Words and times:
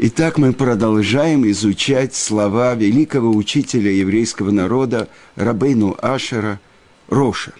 Итак, 0.00 0.38
мы 0.38 0.52
продолжаем 0.52 1.44
изучать 1.50 2.14
слова 2.14 2.76
великого 2.76 3.30
учителя 3.30 3.90
еврейского 3.90 4.52
народа 4.52 5.08
Рабейну 5.34 5.96
Ашера 6.00 6.60
Роша. 7.08 7.52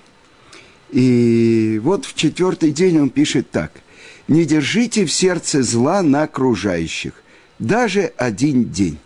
И 0.92 1.80
вот 1.82 2.04
в 2.04 2.14
четвертый 2.14 2.70
день 2.70 3.00
он 3.00 3.10
пишет 3.10 3.50
так. 3.50 3.72
«Не 4.28 4.44
держите 4.44 5.04
в 5.04 5.10
сердце 5.10 5.64
зла 5.64 6.00
на 6.02 6.22
окружающих, 6.22 7.12
даже 7.58 8.12
один 8.16 8.66
день. 8.66 8.98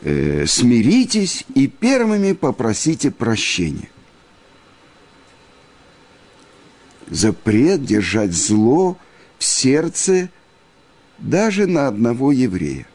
Э, 0.00 0.46
смиритесь 0.46 1.44
и 1.54 1.66
первыми 1.66 2.32
попросите 2.32 3.10
прощения. 3.10 3.90
Запрет 7.10 7.84
держать 7.84 8.32
зло 8.32 8.96
в 9.38 9.44
сердце– 9.44 10.30
даже 11.18 11.66
на 11.66 11.88
одного 11.88 12.32
еврея. 12.32 12.86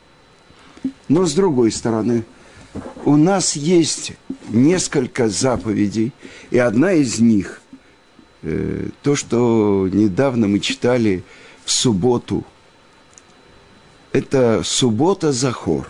Но 1.08 1.26
с 1.26 1.34
другой 1.34 1.72
стороны, 1.72 2.24
у 3.06 3.18
нас 3.18 3.56
есть 3.56 4.14
несколько 4.50 5.28
заповедей, 5.30 6.14
и 6.52 6.58
одна 6.58 6.94
из 6.94 7.20
них, 7.20 7.62
э, 8.44 8.90
то, 9.02 9.16
что 9.16 9.90
недавно 9.92 10.48
мы 10.48 10.60
читали 10.60 11.24
в 11.66 11.72
субботу, 11.72 12.46
это 14.12 14.62
суббота 14.64 15.32
Захор. 15.32 15.88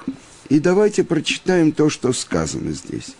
И 0.50 0.60
давайте 0.60 1.04
прочитаем 1.04 1.72
то, 1.72 1.90
что 1.90 2.14
сказано 2.14 2.72
здесь. 2.72 3.16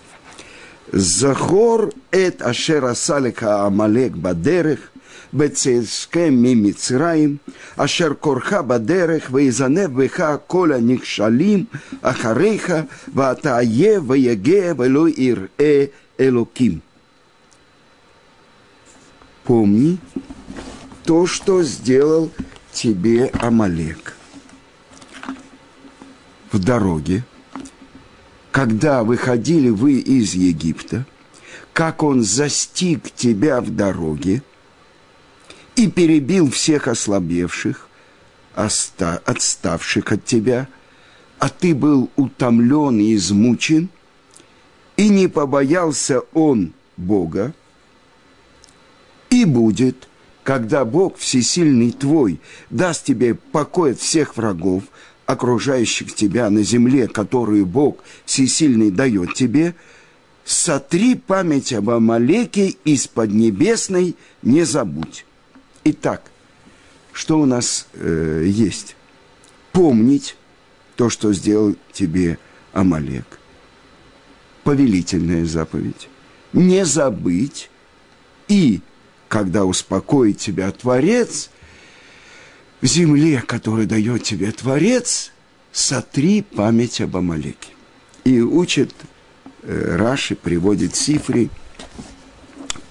Захор 0.92 1.94
эт 2.12 2.42
ашера 2.42 2.94
салика 2.94 3.66
амалек 3.66 4.14
бадерех, 4.14 4.91
бецеске 5.32 6.30
мимицраим, 6.30 7.40
ашер 7.76 8.16
корха 8.16 8.64
бадерех, 8.64 9.30
вейзанев 9.30 9.92
беха 9.92 10.38
коля 10.38 10.80
никшалим, 10.80 11.68
ахарейха, 12.02 12.88
ватае, 13.08 14.00
ваяге, 14.00 14.74
вело 14.74 15.08
э 15.08 15.90
элоким. 16.18 16.82
Помни 19.44 19.98
то, 21.06 21.26
что 21.26 21.64
сделал 21.64 22.32
тебе 22.72 23.32
Амалек 23.40 24.16
в 26.52 26.60
дороге, 26.60 27.24
когда 28.52 29.04
выходили 29.04 29.70
вы 29.70 29.94
из 29.94 30.36
Египта, 30.36 31.06
как 31.74 32.04
он 32.04 32.22
застиг 32.22 33.12
тебя 33.12 33.62
в 33.62 33.72
дороге– 33.72 34.44
и 35.82 35.88
перебил 35.88 36.52
всех 36.52 36.88
ослабевших, 36.88 37.88
отставших 38.54 40.12
от 40.12 40.24
тебя, 40.24 40.68
а 41.40 41.50
ты 41.50 41.74
был 41.74 42.12
утомлен 42.18 43.00
и 43.00 43.16
измучен, 43.16 43.90
и 44.96 45.10
не 45.10 45.28
побоялся 45.28 46.20
он 46.34 46.74
Бога, 46.98 47.56
и 49.32 49.44
будет, 49.44 50.08
когда 50.44 50.86
Бог 50.86 51.18
Всесильный 51.18 51.92
твой 51.92 52.40
даст 52.70 53.06
тебе 53.06 53.34
покой 53.34 53.94
от 53.94 54.00
всех 54.00 54.38
врагов, 54.38 54.84
окружающих 55.26 56.14
тебя 56.14 56.52
на 56.52 56.62
земле, 56.62 57.08
которую 57.08 57.66
Бог 57.66 58.04
Всесильный 58.26 58.92
дает 58.92 59.34
тебе, 59.34 59.74
сотри 60.46 61.16
память 61.16 61.74
об 61.74 61.90
Амалеке 61.90 62.76
из 62.86 63.08
Поднебесной, 63.08 64.16
не 64.44 64.64
забудь. 64.64 65.26
Итак, 65.84 66.32
что 67.12 67.40
у 67.40 67.46
нас 67.46 67.88
э, 67.94 68.46
есть? 68.48 68.96
Помнить 69.72 70.36
то, 70.96 71.10
что 71.10 71.34
сделал 71.34 71.76
тебе 71.92 72.38
Амалек. 72.74 73.40
Повелительная 74.64 75.46
заповедь. 75.46 76.08
Не 76.54 76.86
забыть. 76.86 77.70
И, 78.48 78.82
когда 79.28 79.66
успокоит 79.66 80.38
тебя 80.38 80.72
Творец, 80.72 81.50
в 82.82 82.86
земле, 82.86 83.42
которую 83.46 83.88
дает 83.88 84.24
тебе 84.24 84.52
Творец, 84.52 85.32
сотри 85.72 86.42
память 86.42 87.02
об 87.02 87.18
Амалеке. 87.18 87.70
И 88.24 88.40
учит 88.42 88.94
э, 89.64 89.96
Раши, 89.96 90.36
приводит 90.36 90.96
Сифри, 90.96 91.50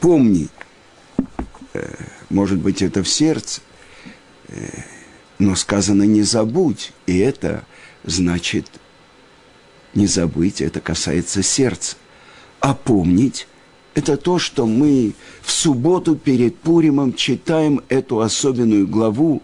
помни, 0.00 0.48
э, 1.74 1.94
может 2.30 2.58
быть, 2.58 2.80
это 2.80 3.02
в 3.02 3.08
сердце, 3.08 3.60
э, 4.48 4.68
но 5.38 5.56
сказано 5.56 6.04
«не 6.04 6.22
забудь», 6.22 6.92
и 7.06 7.18
это 7.18 7.64
значит 8.04 8.66
не 9.94 10.06
забыть, 10.06 10.60
это 10.60 10.80
касается 10.80 11.42
сердца. 11.42 11.96
А 12.60 12.74
помнить– 12.74 13.48
это 13.94 14.16
то, 14.16 14.38
что 14.38 14.66
мы 14.66 15.14
в 15.42 15.50
субботу 15.50 16.14
перед 16.14 16.56
Пуримом 16.56 17.14
читаем 17.14 17.82
эту 17.88 18.20
особенную 18.20 18.86
главу 18.86 19.42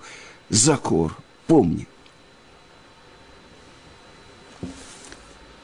«Закор». 0.48 1.16
Помни. 1.46 1.86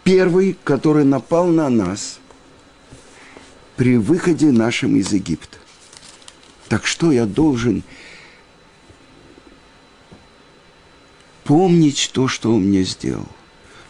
Первый, 0.05 0.57
который 0.65 1.05
напал 1.05 1.47
на 1.47 1.69
нас 1.69 2.19
при 3.77 3.97
выходе 3.97 4.51
нашим 4.51 4.97
из 4.97 5.13
Египта. 5.13 5.59
Так 6.73 6.87
что 6.87 7.13
я 7.13 7.27
должен 7.27 7.83
помнить 11.45 12.11
то, 12.15 12.29
что 12.29 12.55
он 12.55 12.63
мне 12.63 12.83
сделал, 12.85 13.29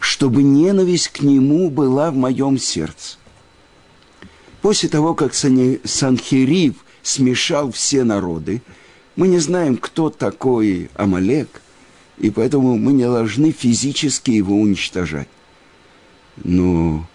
чтобы 0.01 0.43
ненависть 0.43 1.07
к 1.07 1.21
нему 1.21 1.69
была 1.69 2.11
в 2.11 2.15
моем 2.15 2.57
сердце. 2.57 3.15
После 4.61 4.89
того, 4.89 5.15
как 5.15 5.33
Санхирив 5.33 6.83
смешал 7.03 7.71
все 7.71 8.03
народы, 8.03 8.61
мы 9.15 9.29
не 9.29 9.39
знаем, 9.39 9.77
кто 9.77 10.09
такой 10.09 10.89
Амалек, 10.95 11.61
и 12.17 12.31
поэтому 12.31 12.77
мы 12.77 12.91
не 12.91 13.05
должны 13.05 13.51
физически 13.51 14.31
его 14.31 14.57
уничтожать. 14.57 15.29
Но 16.35 17.07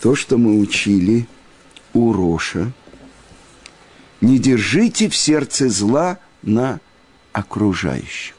то, 0.00 0.14
что 0.14 0.38
мы 0.38 0.60
учили 0.60 1.26
у 1.92 2.12
Роша– 2.12 2.72
не 4.24 4.38
держите 4.38 5.08
в 5.08 5.16
сердце 5.16 5.68
зла 5.68 6.18
на 6.42 6.80
окружающих. 7.32 8.34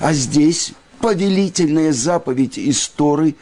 А 0.00 0.12
здесь 0.12 0.72
повелительная 1.00 1.92
заповедь 1.92 2.58
истории 2.58 3.36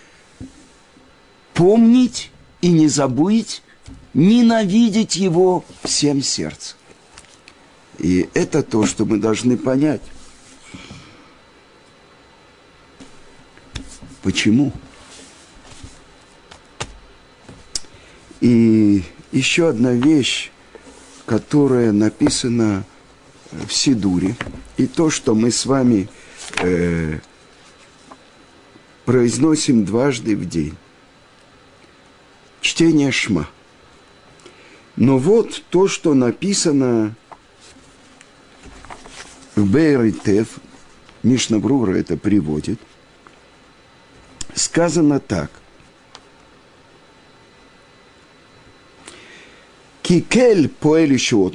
помнить 1.55 2.31
и 2.60 2.69
не 2.69 2.88
забыть, 2.88 3.62
ненавидеть 4.12 5.16
его 5.16 5.65
всем 5.83 6.22
сердцем. 6.22 6.77
И 7.99 8.28
это 8.34 8.62
то, 8.62 8.84
что 8.84 9.04
мы 9.04 9.19
должны 9.19 9.56
понять. 9.56 10.03
Почему? 14.22 14.72
И 18.41 19.04
еще 19.31 19.69
одна 19.69 19.93
вещь, 19.93 20.52
которое 21.32 21.93
написано 21.93 22.84
в 23.53 23.72
Сидуре, 23.72 24.37
и 24.76 24.87
то, 24.87 25.09
что 25.09 25.34
мы 25.34 25.50
с 25.50 25.65
вами 25.65 26.10
э, 26.60 27.20
произносим 29.06 29.87
дважды 29.87 30.37
в 30.37 30.47
день. 30.47 30.76
Чтение 32.60 33.10
Шма. 33.10 33.48
Но 34.97 35.16
вот 35.16 35.62
то, 35.71 35.88
что 35.88 36.12
написано 36.12 37.15
в 39.56 39.65
Бейритев, 39.65 40.59
Мишнабрура 41.22 41.95
это 41.95 42.18
приводит, 42.18 42.78
сказано 44.54 45.18
так. 45.18 45.51
Кикель 50.12 50.70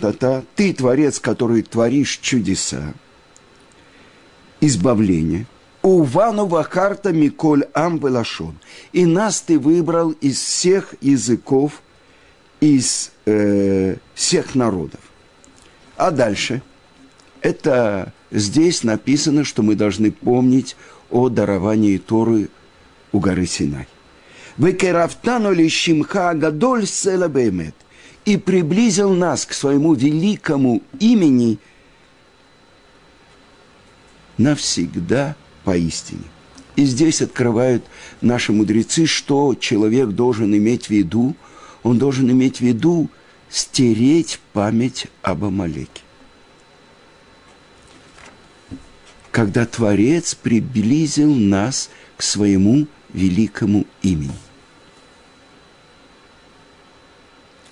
это 0.02 0.44
ты 0.56 0.74
творец, 0.74 1.20
который 1.20 1.62
творишь 1.62 2.18
чудеса, 2.18 2.96
избавление. 4.62 5.46
Увану 5.84 6.48
вахарта 6.48 7.14
миколь 7.14 7.66
ам 7.76 8.00
велашон. 8.00 8.58
И 8.94 9.06
нас 9.06 9.42
ты 9.42 9.60
выбрал 9.60 10.10
из 10.10 10.40
всех 10.40 10.96
языков, 11.02 11.84
из 12.60 13.12
э, 13.28 13.98
всех 14.16 14.56
народов. 14.56 15.02
А 15.96 16.10
дальше, 16.10 16.64
это 17.42 18.12
здесь 18.32 18.82
написано, 18.82 19.44
что 19.44 19.62
мы 19.62 19.76
должны 19.76 20.12
помнить 20.12 20.76
о 21.12 21.30
даровании 21.30 22.00
Торы 22.00 22.50
у 23.12 23.20
горы 23.20 23.46
Синай. 23.46 23.88
Векерафтану 24.58 25.52
ли 25.54 25.70
шимха 25.70 26.34
гадоль 26.34 26.88
села 26.88 27.28
беймет 27.28 27.76
и 28.28 28.36
приблизил 28.36 29.14
нас 29.14 29.46
к 29.46 29.54
своему 29.54 29.94
великому 29.94 30.84
имени 31.00 31.60
навсегда 34.38 35.38
поистине. 35.64 36.26
И 36.76 36.84
здесь 36.84 37.22
открывают 37.22 37.86
наши 38.20 38.52
мудрецы, 38.52 39.06
что 39.06 39.56
человек 39.56 40.10
должен 40.10 40.54
иметь 40.54 40.88
в 40.88 40.90
виду. 40.90 41.38
Он 41.84 41.98
должен 41.98 42.30
иметь 42.30 42.58
в 42.58 42.62
виду 42.62 43.10
стереть 43.50 44.42
память 44.52 45.08
об 45.22 45.46
Амалеке. 45.46 46.02
Когда 49.32 49.66
Творец 49.66 50.36
приблизил 50.36 51.34
нас 51.34 51.90
к 52.18 52.24
своему 52.24 52.88
великому 53.14 53.86
имени. 54.02 54.47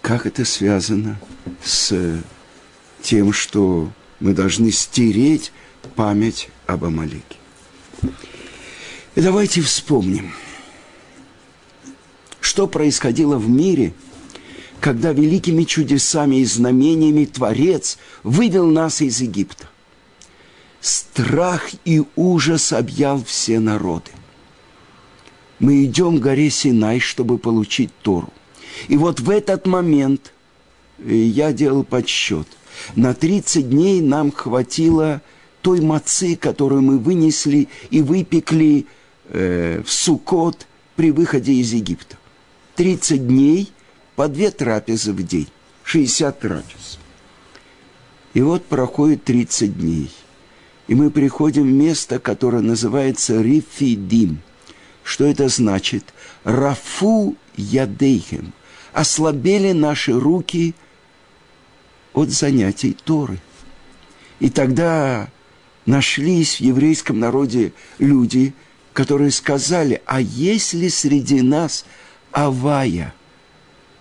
Как 0.06 0.28
это 0.28 0.46
связано 0.46 1.20
с 1.64 2.22
тем, 3.02 3.34
что 3.34 3.90
мы 4.20 4.36
должны 4.36 4.70
стереть 4.70 5.52
память 5.96 6.50
об 6.68 6.86
Амалеке? 6.86 7.38
И 9.16 9.22
давайте 9.22 9.62
вспомним, 9.62 10.32
что 12.40 12.68
происходило 12.68 13.38
в 13.38 13.50
мире, 13.50 13.96
когда 14.80 15.12
великими 15.12 15.64
чудесами 15.64 16.36
и 16.36 16.46
знамениями 16.46 17.26
Творец 17.26 17.98
вывел 18.22 18.68
нас 18.68 19.02
из 19.02 19.22
Египта. 19.22 19.68
Страх 20.82 21.72
и 21.84 22.04
ужас 22.16 22.74
объял 22.74 23.24
все 23.24 23.60
народы. 23.60 24.12
Мы 25.58 25.84
идем 25.84 26.20
к 26.20 26.22
горе 26.22 26.52
Синай, 26.52 27.00
чтобы 27.00 27.40
получить 27.40 27.90
Тору. 28.04 28.32
И 28.88 28.98
вот 28.98 29.20
в 29.20 29.30
этот 29.30 29.66
момент 29.68 30.34
э, 31.00 31.14
я 31.14 31.54
делал 31.54 31.84
подсчет. 31.84 32.48
На 32.96 33.14
30 33.14 33.70
дней 33.70 34.02
нам 34.02 34.32
хватило 34.32 35.22
той 35.62 35.82
мацы, 35.82 36.36
которую 36.36 36.82
мы 36.82 37.00
вынесли 37.00 37.70
и 37.90 38.02
выпекли 38.02 38.86
э, 39.30 39.82
в 39.86 39.92
Сукот 39.92 40.68
при 40.96 41.12
выходе 41.12 41.54
из 41.54 41.74
Египта. 41.74 42.18
30 42.76 43.28
дней 43.28 43.72
по 44.16 44.28
две 44.28 44.52
трапезы 44.52 45.14
в 45.14 45.26
день, 45.26 45.48
60 45.84 46.40
трапез. 46.40 47.00
И 48.34 48.42
вот 48.42 48.66
проходит 48.66 49.24
30 49.24 49.78
дней, 49.78 50.12
и 50.88 50.96
мы 50.96 51.10
приходим 51.10 51.64
в 51.64 51.72
место, 51.72 52.20
которое 52.20 52.62
называется 52.62 53.42
Рифидим. 53.42 54.40
Что 55.04 55.26
это 55.26 55.48
значит? 55.48 56.04
Рафу 56.44 57.36
ядейхем. 57.56 58.54
Ослабели 58.96 59.74
наши 59.74 60.12
руки 60.18 60.74
от 62.14 62.30
занятий 62.30 62.98
Торы. 63.04 63.40
И 64.40 64.50
тогда 64.50 65.30
нашлись 65.86 66.58
в 66.58 66.62
еврейском 66.62 67.20
народе 67.20 67.74
люди– 68.00 68.54
которые 68.96 69.32
сказали, 69.32 70.02
а 70.06 70.22
есть 70.22 70.74
ли 70.74 70.90
среди 70.90 71.42
нас 71.42 71.86
Авая, 72.32 73.14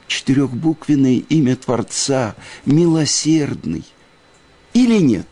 четырехбуквенное 0.06 1.24
имя 1.28 1.56
Творца, 1.56 2.36
милосердный, 2.64 3.84
или 4.72 4.98
нет? 4.98 5.26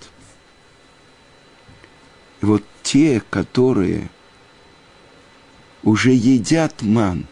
И 2.41 2.45
вот 2.45 2.65
те, 2.83 3.23
которые 3.31 4.11
уже 5.85 6.11
едят 6.11 6.83
ман, 6.83 7.29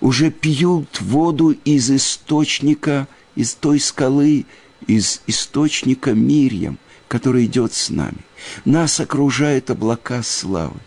уже 0.00 0.30
пьют 0.30 1.00
воду 1.00 1.50
из 1.64 1.90
источника, 1.90 3.08
из 3.34 3.54
той 3.54 3.80
скалы, 3.80 4.46
из 4.86 5.22
источника 5.26 6.12
Мирьям, 6.12 6.78
который 7.08 7.46
идет 7.46 7.72
с 7.72 7.90
нами. 7.90 8.18
Нас 8.64 9.00
окружают 9.00 9.70
облака 9.70 10.22
славы. 10.22 10.78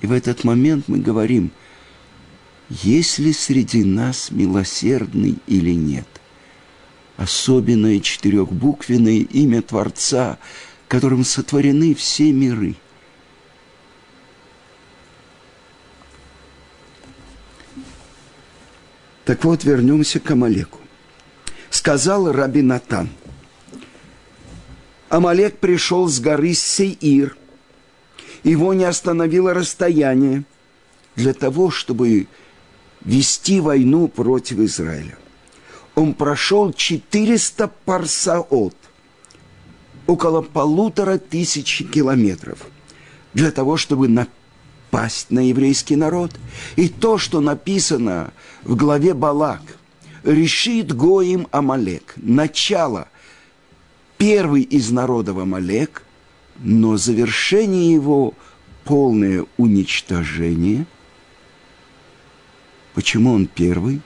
И 0.00 0.06
в 0.06 0.12
этот 0.12 0.44
момент 0.44 0.84
мы 0.88 0.98
говорим, 0.98 1.50
есть 2.68 3.18
ли 3.18 3.32
среди 3.32 3.84
нас 3.84 4.30
милосердный 4.30 5.38
или 5.46 5.72
нет. 5.72 6.06
Особенное 7.16 8.00
четырехбуквенное 8.00 9.20
имя 9.20 9.62
Творца, 9.62 10.38
которым 10.88 11.24
сотворены 11.24 11.94
все 11.94 12.32
миры. 12.32 12.76
Так 19.26 19.44
вот, 19.44 19.64
вернемся 19.64 20.20
к 20.20 20.30
Амалеку. 20.30 20.78
Сказал 21.68 22.32
Раби 22.32 22.62
Натан, 22.62 23.10
Амалек 25.10 25.58
пришел 25.58 26.08
с 26.08 26.18
горы 26.18 26.54
Сеир– 26.54 27.36
его 28.46 28.74
не 28.74 28.84
остановило 28.84 29.54
расстояние 29.54 30.44
для 31.16 31.34
того, 31.34 31.70
чтобы 31.70 32.28
вести 33.04 33.60
войну 33.60 34.06
против 34.06 34.60
Израиля. 34.60 35.18
Он 35.96 36.14
прошел 36.14 36.72
400 36.72 37.72
парсаот, 37.84 38.76
около 40.06 40.42
полутора 40.42 41.18
тысяч 41.18 41.82
километров, 41.92 42.60
для 43.34 43.50
того, 43.50 43.76
чтобы 43.76 44.06
напасть 44.90 45.30
на 45.30 45.40
еврейский 45.40 45.96
народ. 45.96 46.32
И 46.76 46.88
то, 46.88 47.18
что 47.18 47.40
написано 47.40 48.32
в 48.64 48.76
главе 48.76 49.14
Балак, 49.14 49.62
решит 50.24 50.94
Гоим 50.94 51.46
Амалек, 51.50 52.14
начало, 52.16 53.08
первый 54.18 54.62
из 54.62 54.90
народов 54.90 55.38
Амалек, 55.38 56.02
но 56.58 56.96
завершение 56.96 57.92
его 57.92 58.34
полное 58.84 59.44
уничтожение. 59.56 60.86
Почему 62.94 63.32
он 63.32 63.46
первый? 63.46 64.00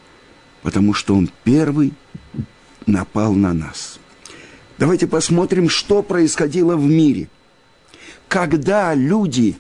Потому 0.62 0.94
что 0.94 1.14
он 1.14 1.30
первый 1.44 1.92
напал 2.86 3.34
на 3.34 3.52
нас. 3.52 3.98
Давайте 4.78 5.06
посмотрим, 5.06 5.68
что 5.68 6.02
происходило 6.02 6.76
в 6.76 6.84
мире. 6.84 7.28
Когда 8.28 8.94
люди, 8.94 9.56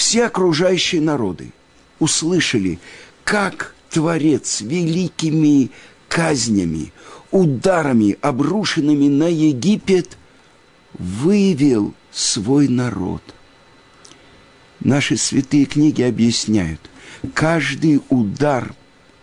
все 0.00 0.24
окружающие 0.24 1.02
народы, 1.02 1.52
услышали, 1.98 2.78
как 3.22 3.74
Творец 3.90 4.62
великими 4.62 5.70
казнями, 6.08 6.94
ударами, 7.30 8.16
обрушенными 8.22 9.08
на 9.08 9.28
Египет, 9.28 10.16
вывел 10.94 11.92
свой 12.10 12.68
народ. 12.68 13.22
Наши 14.80 15.18
святые 15.18 15.66
книги 15.66 16.00
объясняют, 16.00 16.80
каждый 17.34 18.00
удар, 18.08 18.72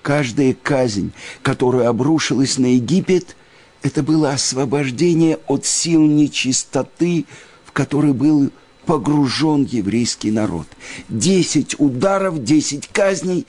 каждая 0.03 0.53
казнь, 0.53 1.11
которая 1.41 1.89
обрушилась 1.89 2.59
на 2.59 2.75
Египет, 2.75 3.35
это 3.81 4.03
было 4.03 4.29
освобождение 4.29 5.39
от 5.47 5.65
сил 5.65 6.03
нечистоты, 6.03 7.25
в 7.65 7.71
который 7.71 8.13
был 8.13 8.51
погружен 8.87 9.65
еврейский 9.65 10.31
народ. 10.31 10.65
Десять 11.09 11.75
ударов, 11.77 12.43
десять 12.43 12.87
казней, 12.87 13.45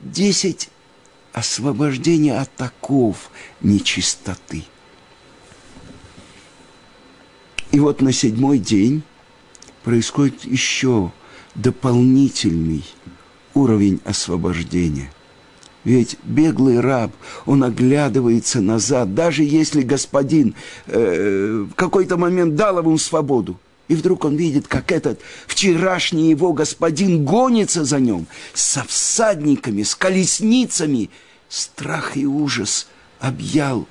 десять 0.00 0.68
освобождения 1.32 2.38
от 2.38 2.50
оков 2.60 3.30
нечистоты. 3.62 4.64
И 7.70 7.80
вот 7.80 8.02
на 8.02 8.12
седьмой 8.12 8.58
день 8.58 9.02
происходит 9.84 10.44
еще 10.44 11.12
дополнительный 11.54 12.84
уровень 13.54 14.00
освобождения. 14.04 15.10
Ведь 15.84 16.16
беглый 16.22 16.80
раб, 16.80 17.12
он 17.46 17.64
оглядывается 17.64 18.60
назад, 18.60 19.14
даже 19.14 19.42
если 19.42 19.82
господин 19.82 20.54
э, 20.86 21.66
в 21.70 21.74
какой-то 21.74 22.16
момент 22.16 22.56
дал 22.56 22.78
ему 22.78 22.98
свободу. 22.98 23.58
И 23.92 23.94
вдруг 23.94 24.24
он 24.24 24.36
видит, 24.36 24.68
как 24.68 24.90
этот 24.90 25.20
вчерашний 25.46 26.30
его 26.30 26.54
господин 26.54 27.26
гонится 27.26 27.84
за 27.84 28.00
ним 28.00 28.26
со 28.54 28.82
всадниками, 28.84 29.82
с 29.82 29.94
колесницами. 29.94 31.10
Страх 31.50 32.16
и 32.16 32.24
ужас 32.24 32.86
объял 33.20 33.86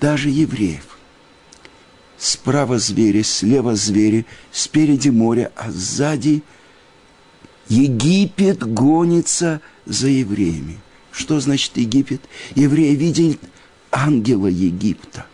даже 0.00 0.28
евреев. 0.28 0.98
Справа 2.16 2.78
звери, 2.78 3.22
слева 3.22 3.74
звери, 3.74 4.24
спереди 4.52 5.08
море, 5.08 5.50
а 5.56 5.72
сзади 5.72 6.44
Египет 7.68 8.62
гонится 8.62 9.60
за 9.84 10.06
евреями. 10.06 10.78
Что 11.10 11.40
значит 11.40 11.76
Египет? 11.76 12.20
Евреи 12.54 12.94
видят 12.94 13.40
ангела 13.90 14.46
Египта, 14.46 15.26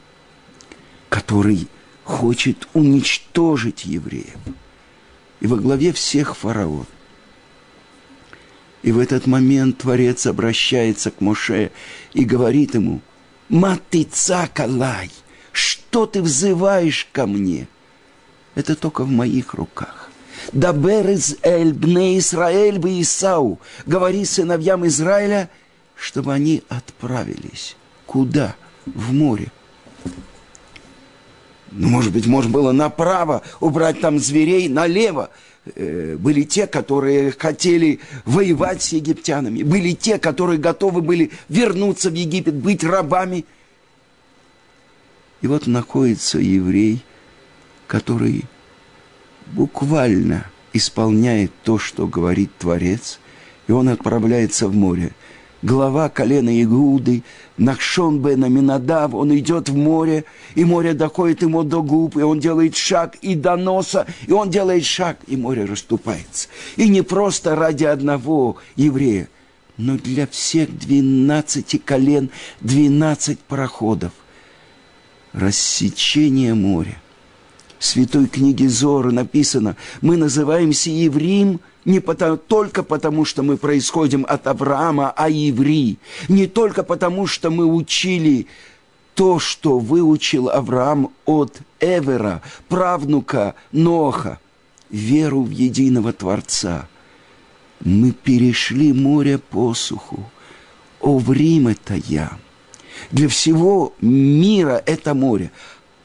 который 1.10 1.68
хочет 2.04 2.68
уничтожить 2.74 3.84
евреев. 3.84 4.38
И 5.40 5.46
во 5.46 5.56
главе 5.56 5.92
всех 5.92 6.36
фараон. 6.36 6.86
И 8.82 8.92
в 8.92 8.98
этот 8.98 9.26
момент 9.26 9.78
Творец 9.78 10.26
обращается 10.26 11.10
к 11.10 11.20
Моше 11.20 11.70
и 12.12 12.24
говорит 12.24 12.74
ему, 12.74 13.00
«Матыца 13.48 14.48
калай, 14.52 15.10
что 15.52 16.06
ты 16.06 16.22
взываешь 16.22 17.08
ко 17.12 17.26
мне? 17.26 17.66
это 18.54 18.76
только 18.76 19.04
в 19.04 19.10
моих 19.10 19.54
руках. 19.54 20.10
Дабер 20.52 21.10
из 21.10 21.36
Эль, 21.42 21.72
Бне 21.72 22.18
Исраэль, 22.18 22.78
бы 22.78 23.00
Исау, 23.00 23.58
говори 23.86 24.24
сыновьям 24.24 24.86
Израиля, 24.86 25.50
чтобы 25.96 26.32
они 26.32 26.62
отправились. 26.68 27.76
Куда? 28.06 28.54
В 28.86 29.12
море. 29.12 29.50
Ну, 31.76 31.88
может 31.88 32.12
быть, 32.12 32.26
можно 32.26 32.50
было 32.50 32.70
направо 32.70 33.42
убрать 33.60 34.00
там 34.00 34.20
зверей, 34.20 34.68
налево. 34.68 35.30
Э, 35.74 36.16
были 36.16 36.42
те, 36.42 36.68
которые 36.68 37.32
хотели 37.32 37.98
воевать 38.24 38.80
с 38.82 38.92
египтянами. 38.92 39.64
Были 39.64 39.92
те, 39.92 40.18
которые 40.18 40.58
готовы 40.58 41.00
были 41.00 41.32
вернуться 41.48 42.10
в 42.10 42.14
Египет, 42.14 42.54
быть 42.54 42.84
рабами. 42.84 43.44
И 45.42 45.48
вот 45.48 45.66
находится 45.66 46.38
еврей, 46.38 47.04
который 47.88 48.44
буквально 49.46 50.46
исполняет 50.72 51.50
то, 51.64 51.78
что 51.78 52.06
говорит 52.06 52.50
Творец, 52.56 53.18
и 53.66 53.72
он 53.72 53.88
отправляется 53.88 54.68
в 54.68 54.74
море. 54.74 55.12
Глава 55.64 56.10
колена 56.10 56.62
Игуды, 56.62 57.22
Нахшон 57.56 58.20
бен 58.20 58.44
Аминадав, 58.44 59.14
он 59.14 59.34
идет 59.34 59.70
в 59.70 59.74
море, 59.74 60.26
и 60.54 60.62
море 60.62 60.92
доходит 60.92 61.40
ему 61.40 61.62
до 61.62 61.80
губ, 61.80 62.18
и 62.18 62.20
он 62.20 62.38
делает 62.38 62.76
шаг 62.76 63.16
и 63.22 63.34
до 63.34 63.56
носа, 63.56 64.06
и 64.26 64.32
он 64.32 64.50
делает 64.50 64.84
шаг, 64.84 65.16
и 65.26 65.38
море 65.38 65.64
расступается. 65.64 66.48
И 66.76 66.86
не 66.86 67.00
просто 67.00 67.56
ради 67.56 67.84
одного 67.84 68.58
еврея, 68.76 69.30
но 69.78 69.96
для 69.96 70.26
всех 70.26 70.68
двенадцати 70.78 71.78
колен, 71.78 72.28
двенадцать 72.60 73.38
проходов. 73.38 74.12
Рассечение 75.32 76.52
моря 76.52 76.98
святой 77.78 78.26
книге 78.26 78.68
Зоры 78.68 79.12
написано, 79.12 79.76
мы 80.00 80.16
называемся 80.16 80.90
евреем 80.90 81.60
не 81.84 82.00
потому, 82.00 82.36
только 82.36 82.82
потому, 82.82 83.24
что 83.24 83.42
мы 83.42 83.56
происходим 83.56 84.24
от 84.28 84.46
Авраама, 84.46 85.12
а 85.16 85.28
евреи. 85.28 85.98
Не 86.28 86.46
только 86.46 86.82
потому, 86.82 87.26
что 87.26 87.50
мы 87.50 87.66
учили 87.66 88.46
то, 89.14 89.38
что 89.38 89.78
выучил 89.78 90.48
Авраам 90.48 91.10
от 91.24 91.58
Эвера, 91.80 92.42
правнука 92.68 93.54
Ноха, 93.72 94.38
веру 94.90 95.42
в 95.42 95.50
единого 95.50 96.12
Творца. 96.12 96.88
Мы 97.80 98.12
перешли 98.12 98.92
море 98.92 99.38
посуху. 99.38 100.24
О, 101.00 101.20
Рим 101.28 101.68
это 101.68 101.94
я. 101.94 102.38
Для 103.10 103.28
всего 103.28 103.92
мира 104.00 104.82
это 104.86 105.12
море 105.12 105.50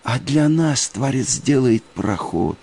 а 0.04 0.18
для 0.18 0.50
нас 0.50 0.90
Творец 0.90 1.40
делает 1.40 1.84
проход. 1.84 2.58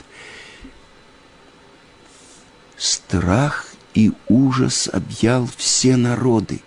Страх 2.77 3.67
и 3.95 4.13
ужас 4.29 4.89
объял 4.93 5.49
все 5.57 5.97
народы. 5.97 6.61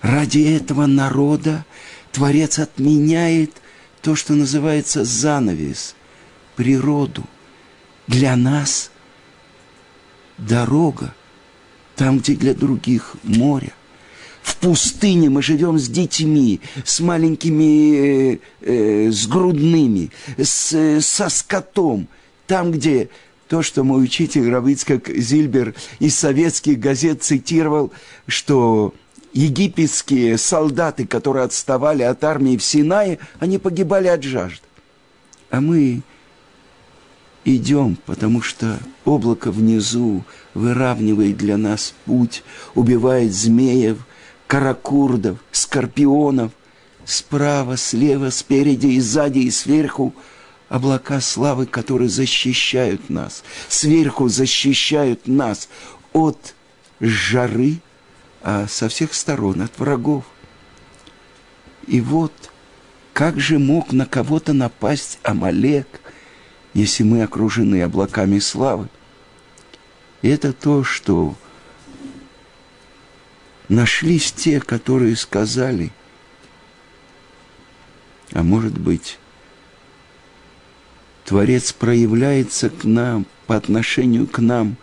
Ради 0.00 0.40
этого 0.40 0.86
народа 0.86 1.64
Творец 2.12 2.58
отменяет 2.58 3.52
то, 4.02 4.14
что 4.14 4.34
называется 4.34 5.04
занавес, 5.04 5.94
природу. 6.56 7.24
Для 8.06 8.36
нас 8.36 8.90
дорога, 10.38 11.14
там, 11.94 12.18
где 12.18 12.34
для 12.34 12.54
других 12.54 13.16
море 13.22 13.72
в 14.48 14.56
пустыне 14.56 15.28
мы 15.28 15.42
живем 15.42 15.78
с 15.78 15.88
детьми, 15.88 16.60
с 16.84 17.00
маленькими, 17.00 18.32
э, 18.32 18.38
э, 18.62 19.10
с 19.10 19.26
грудными, 19.26 20.10
с, 20.38 21.00
со 21.00 21.28
скотом. 21.28 22.08
Там, 22.46 22.72
где 22.72 23.10
то, 23.48 23.62
что 23.62 23.82
мой 23.82 24.04
учитель 24.04 24.50
Равицкак 24.50 25.08
Зильбер 25.08 25.74
из 25.98 26.18
советских 26.18 26.78
газет 26.78 27.22
цитировал, 27.22 27.92
что 28.26 28.94
египетские 29.32 30.38
солдаты, 30.38 31.06
которые 31.06 31.44
отставали 31.44 32.02
от 32.02 32.22
армии 32.24 32.56
в 32.56 32.62
Синае, 32.62 33.18
они 33.40 33.58
погибали 33.58 34.08
от 34.08 34.22
жажды. 34.22 34.62
А 35.50 35.60
мы 35.60 36.02
идем, 37.44 37.96
потому 38.04 38.42
что 38.42 38.78
облако 39.04 39.50
внизу 39.50 40.24
выравнивает 40.54 41.38
для 41.38 41.56
нас 41.56 41.94
путь, 42.04 42.42
убивает 42.74 43.32
змеев, 43.32 43.98
каракурдов, 44.46 45.38
скорпионов, 45.52 46.52
справа, 47.04 47.76
слева, 47.78 48.28
спереди 48.30 48.88
и 48.88 49.00
сзади 49.00 49.40
и 49.40 49.50
сверху 49.50 50.14
облака 50.68 51.20
славы, 51.20 51.66
которые 51.66 52.08
защищают 52.08 53.08
нас, 53.10 53.42
сверху 53.68 54.28
защищают 54.28 55.26
нас 55.26 55.68
от 56.12 56.54
жары, 57.00 57.80
а 58.42 58.66
со 58.68 58.88
всех 58.88 59.14
сторон 59.14 59.62
от 59.62 59.78
врагов. 59.78 60.24
И 61.86 62.00
вот 62.00 62.32
как 63.12 63.40
же 63.40 63.58
мог 63.58 63.92
на 63.92 64.06
кого-то 64.06 64.52
напасть 64.52 65.18
Амалек, 65.22 66.00
если 66.74 67.02
мы 67.02 67.22
окружены 67.22 67.82
облаками 67.82 68.38
славы? 68.38 68.88
И 70.22 70.28
это 70.28 70.52
то, 70.52 70.84
что 70.84 71.34
нашлись 73.68 74.32
те, 74.32 74.60
которые 74.60 75.16
сказали, 75.16 75.92
а 78.32 78.42
может 78.42 78.78
быть, 78.78 79.18
Творец 81.28 81.74
проявляется 81.74 82.70
к 82.70 82.84
нам, 82.84 83.26
по 83.46 83.54
отношению 83.54 84.26
к 84.26 84.38
нам, 84.38 84.78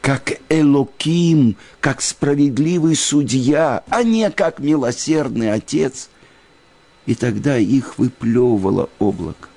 как 0.00 0.40
Элоким, 0.48 1.58
как 1.80 2.00
справедливый 2.00 2.96
судья, 2.96 3.84
а 3.90 4.02
не 4.02 4.30
как 4.30 4.58
милосердный 4.58 5.52
отец. 5.52 6.08
И 7.04 7.14
тогда 7.14 7.58
их 7.58 7.98
выплевывало 7.98 8.88
облако. 8.98 9.50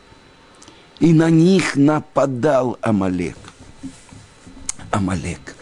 И 1.00 1.14
на 1.14 1.30
них 1.30 1.78
нападал 1.78 2.78
Амалек. 2.82 3.38
Амалек. 4.92 5.56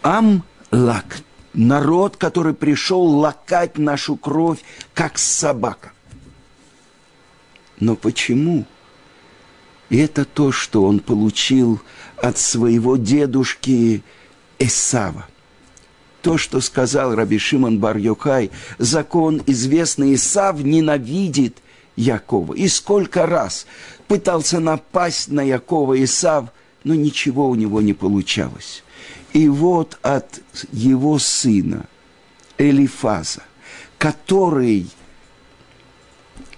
Ам-лак 0.00 1.18
народ, 1.52 2.16
который 2.16 2.54
пришел 2.54 3.02
лакать 3.02 3.76
нашу 3.76 4.16
кровь, 4.16 4.60
как 4.94 5.18
собака. 5.18 5.92
Но 7.78 7.96
почему? 7.96 8.64
И 9.94 9.98
это 9.98 10.24
то, 10.24 10.50
что 10.50 10.82
он 10.82 10.98
получил 10.98 11.80
от 12.16 12.36
своего 12.36 12.96
дедушки 12.96 14.02
Эсава. 14.58 15.28
То, 16.20 16.36
что 16.36 16.60
сказал 16.60 17.14
Раби 17.14 17.38
Шимон 17.38 17.78
бар 17.78 17.98
-Йохай, 17.98 18.50
закон 18.78 19.40
известный 19.46 20.16
Исав 20.16 20.58
ненавидит 20.64 21.58
Якова. 21.94 22.54
И 22.54 22.66
сколько 22.66 23.24
раз 23.26 23.68
пытался 24.08 24.58
напасть 24.58 25.28
на 25.28 25.42
Якова 25.42 26.02
Исав, 26.02 26.46
но 26.82 26.96
ничего 26.96 27.48
у 27.48 27.54
него 27.54 27.80
не 27.80 27.92
получалось. 27.92 28.82
И 29.32 29.48
вот 29.48 29.96
от 30.02 30.40
его 30.72 31.20
сына 31.20 31.84
Элифаза, 32.58 33.44
который 33.98 34.88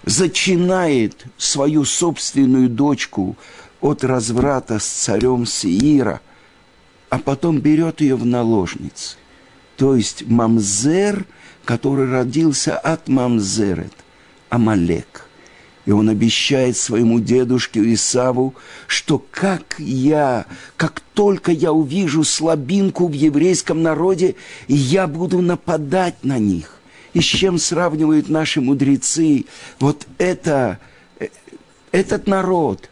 зачинает 0.07 1.25
свою 1.37 1.83
собственную 1.83 2.69
дочку 2.69 3.35
от 3.81 4.03
разврата 4.03 4.79
с 4.79 4.85
царем 4.85 5.45
Сеира, 5.45 6.21
а 7.09 7.19
потом 7.19 7.59
берет 7.59 8.01
ее 8.01 8.15
в 8.15 8.25
наложницы. 8.25 9.17
То 9.75 9.95
есть 9.95 10.25
Мамзер, 10.25 11.25
который 11.65 12.09
родился 12.09 12.77
от 12.77 13.09
Мамзерет, 13.09 13.93
Амалек. 14.49 15.25
И 15.85 15.91
он 15.91 16.09
обещает 16.09 16.75
своему 16.75 17.19
дедушке 17.19 17.93
Исаву, 17.93 18.55
что 18.87 19.23
как 19.31 19.75
я, 19.77 20.45
как 20.75 21.01
только 21.13 21.51
я 21.51 21.71
увижу 21.71 22.23
слабинку 22.23 23.07
в 23.07 23.13
еврейском 23.13 23.83
народе, 23.83 24.35
я 24.67 25.07
буду 25.07 25.41
нападать 25.41 26.23
на 26.23 26.39
них. 26.39 26.76
И 27.13 27.21
с 27.21 27.25
чем 27.25 27.57
сравнивают 27.57 28.29
наши 28.29 28.61
мудрецы? 28.61 29.45
Вот 29.79 30.05
это, 30.17 30.79
этот 31.91 32.27
народ, 32.27 32.89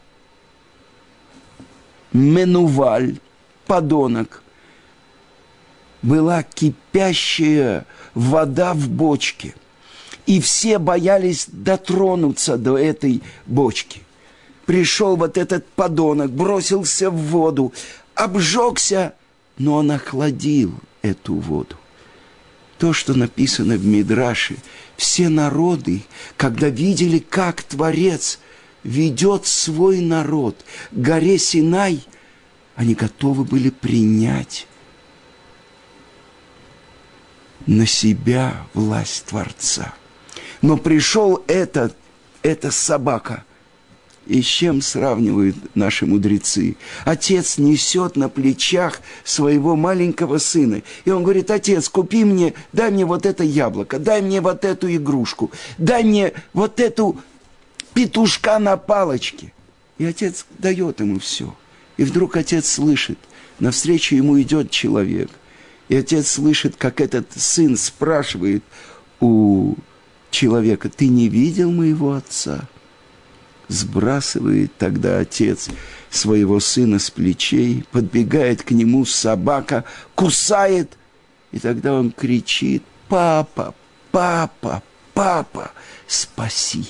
Менуваль, 2.14 3.20
подонок, 3.68 4.42
была 6.02 6.44
кипящая 6.44 7.86
вода 8.14 8.74
в 8.74 8.90
бочке– 8.90 9.54
и 10.26 10.40
все 10.42 10.80
боялись 10.80 11.48
дотронуться 11.52 12.58
до 12.58 12.78
этой 12.78 13.22
бочки. 13.46 14.02
Пришел 14.66 15.16
вот 15.16 15.38
этот 15.38 15.68
подонок, 15.68 16.32
бросился 16.32 17.12
в 17.12 17.16
воду, 17.16 17.74
обжегся, 18.16 19.14
но 19.58 19.76
он 19.76 19.92
охладил 19.92 20.74
эту 21.02 21.36
воду. 21.36 21.76
То, 22.78 22.92
что 22.92 23.14
написано 23.14 23.76
в 23.76 23.86
Мидраше, 23.86 24.58
все 24.98 25.30
народы, 25.30 26.04
когда 26.38 26.70
видели, 26.70 27.20
как 27.20 27.64
Творец 27.64 28.40
ведет 28.84 29.46
свой 29.46 30.02
народ 30.02 30.64
к 30.92 30.96
горе 30.96 31.38
Синай, 31.38 32.06
они 32.76 32.94
готовы 32.94 33.46
были 33.46 33.70
принять 33.70 34.68
на 37.66 37.86
себя 37.86 38.68
власть 38.74 39.26
Творца. 39.26 39.94
Но 40.62 40.78
пришел 40.78 41.44
этот, 41.48 41.96
эта 42.42 42.72
собака– 42.72 43.46
и 44.26 44.42
с 44.42 44.46
чем 44.46 44.82
сравнивают 44.82 45.56
наши 45.76 46.06
мудрецы? 46.06 46.78
Отец 47.04 47.58
несет 47.58 48.16
на 48.16 48.30
плечах 48.30 49.02
своего 49.24 49.76
маленького 49.76 50.40
сына. 50.40 50.82
И 51.06 51.12
он 51.12 51.24
говорит, 51.24 51.52
отец, 51.52 51.90
купи 51.90 52.24
мне, 52.26 52.54
дай 52.74 52.92
мне 52.92 53.06
вот 53.06 53.26
это 53.26 53.44
яблоко, 53.44 54.00
дай 54.00 54.22
мне 54.22 54.42
вот 54.42 54.66
эту 54.66 54.94
игрушку, 54.94 55.52
дай 55.78 56.04
мне 56.04 56.34
вот 56.54 56.80
эту 56.80 57.18
петушка 57.94 58.60
на 58.60 58.78
палочке. 58.78 59.54
И 59.98 60.06
отец 60.06 60.46
дает 60.58 61.00
ему 61.00 61.20
все. 61.20 61.56
И 61.98 62.04
вдруг 62.04 62.36
отец 62.36 62.70
слышит, 62.70 63.20
навстречу 63.60 64.16
ему 64.16 64.42
идет 64.42 64.72
человек. 64.72 65.30
И 65.88 65.96
отец 65.96 66.32
слышит, 66.32 66.76
как 66.78 67.00
этот 67.00 67.28
сын 67.36 67.78
спрашивает 67.78 68.64
у 69.20 69.76
человека, 70.32 70.90
ты 70.90 71.08
не 71.08 71.30
видел 71.30 71.72
моего 71.72 72.14
отца? 72.14 72.68
Сбрасывает 73.68 74.78
тогда 74.78 75.20
отец 75.20 75.70
своего 76.10 76.60
сына 76.60 77.00
с 77.00 77.10
плечей, 77.10 77.84
подбегает 77.92 78.62
к 78.64 78.72
нему 78.72 79.06
собака, 79.06 79.86
кусает, 80.14 80.98
и 81.52 81.60
тогда 81.60 81.94
он 81.94 82.12
кричит, 82.12 82.84
папа, 83.08 83.74
папа, 84.12 84.84
папа, 85.14 85.72
спаси. 86.06 86.86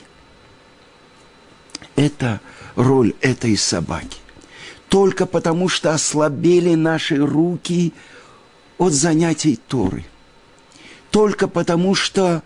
Это 1.95 2.41
роль 2.75 3.13
этой 3.21 3.55
собаки. 3.55 4.19
Только 4.89 5.25
потому, 5.25 5.69
что 5.69 5.93
ослабели 5.93 6.75
наши 6.75 7.17
руки 7.17 7.93
от 8.77 8.93
занятий 8.93 9.59
Торы. 9.67 10.05
Только 11.09 11.47
потому, 11.47 11.95
что 11.95 12.43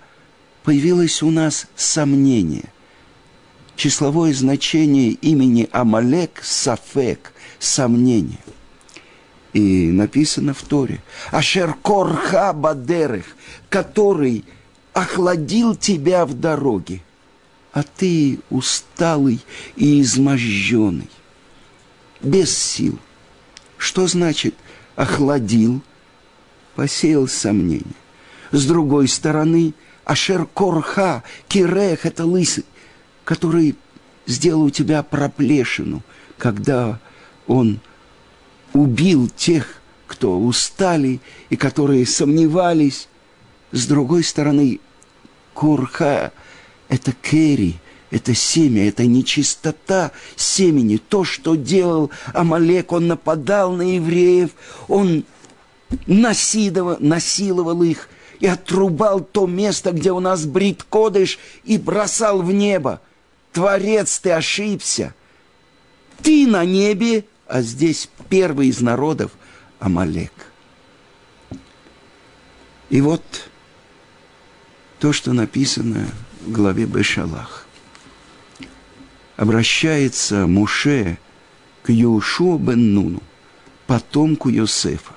появилось 0.64 1.24
у 1.24 1.32
нас 1.32 1.66
сомнение– 1.76 2.66
числовое 3.80 4.34
значение 4.34 5.12
имени 5.12 5.70
Амалек– 5.72 6.42
Сафек, 6.44 7.32
сомнение. 7.60 8.40
И 9.54 9.88
написано 9.88 10.54
в 10.54 10.62
Торе, 10.64 11.02
Ашер 11.32 11.74
Корха 11.76 12.52
Бадерех, 12.54 13.26
который 13.70 14.44
охладил 14.94 15.76
тебя 15.76 16.26
в 16.26 16.34
дороге, 16.34 17.02
а 17.72 17.84
ты 17.84 18.40
усталый 18.50 19.40
и 19.78 20.02
изможденный, 20.02 21.10
без 22.22 22.56
сил. 22.56 23.00
Что 23.78 24.08
значит 24.08 24.56
охладил? 24.98 25.82
Посеял 26.76 27.30
сомнение. 27.30 27.86
С 28.52 28.66
другой 28.66 29.08
стороны, 29.08 29.74
Ашер 30.04 30.46
Корха, 30.46 31.24
Кирех– 31.48 32.00
это 32.06 32.26
лысый– 32.26 32.66
который 33.30 33.76
сделал 34.26 34.64
у 34.64 34.70
тебя 34.72 35.04
проплешину, 35.04 36.02
когда 36.40 37.00
он 37.46 37.80
убил 38.74 39.30
тех, 39.30 39.82
кто 40.08 40.40
устали 40.40 41.20
и 41.52 41.56
которые 41.56 42.08
сомневались. 42.08 43.08
С 43.72 43.86
другой 43.86 44.24
стороны, 44.24 44.80
курха– 45.54 46.32
это 46.90 47.12
кери, 47.12 47.76
это 48.10 48.34
семя, 48.34 48.88
это 48.88 49.06
нечистота 49.06 50.12
семени. 50.36 50.98
То, 50.98 51.24
что 51.24 51.54
делал 51.54 52.10
Амалек, 52.34 52.92
он 52.92 53.06
нападал 53.06 53.74
на 53.74 53.94
евреев, 53.94 54.50
он 54.88 55.24
насиловал, 56.08 56.98
насиловал 57.00 57.84
их 57.84 58.10
и 58.40 58.48
отрубал 58.48 59.20
то 59.20 59.46
место, 59.46 59.92
где 59.92 60.12
у 60.12 60.20
нас 60.20 60.46
брит 60.48 60.82
кодыш, 60.82 61.38
и 61.64 61.78
бросал 61.78 62.42
в 62.42 62.52
небо. 62.52 63.02
Творец, 63.60 64.20
ты 64.20 64.32
ошибся. 64.32 65.14
Ты 66.24 66.48
на 66.48 66.64
небе, 66.64 67.26
а 67.46 67.62
здесь 67.62 68.10
первый 68.30 68.70
из 68.70 68.80
народов 68.80 69.34
Амалек. 69.82 70.32
И 72.90 73.02
вот 73.02 73.22
то, 75.00 75.12
что 75.12 75.34
написано 75.34 76.08
в 76.40 76.54
главе 76.54 76.86
Бешалах. 76.86 77.68
Обращается 79.36 80.48
Муше 80.48 81.18
к 81.84 81.90
Йошуа 81.90 82.58
бен 82.58 82.94
Нуну, 82.94 83.22
потомку 83.88 84.48
Йосефа, 84.48 85.16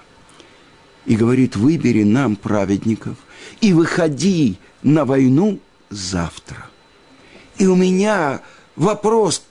и 1.07 1.15
говорит, 1.15 1.55
выбери 1.55 2.03
нам 2.03 2.35
праведников 2.35 3.19
и 3.61 3.73
выходи 3.73 4.59
на 4.83 5.05
войну 5.05 5.61
завтра. 5.91 6.72
И 7.59 7.67
у 7.67 7.77
меня 7.77 8.41
вопрос, 8.77 9.43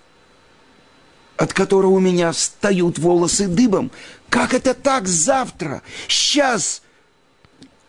от 1.37 1.53
которого 1.53 1.91
у 1.91 1.99
меня 1.99 2.31
встают 2.31 2.99
волосы 2.99 3.47
дыбом. 3.47 3.91
Как 4.29 4.53
это 4.53 4.73
так 4.73 5.07
завтра? 5.07 5.81
Сейчас 6.07 6.81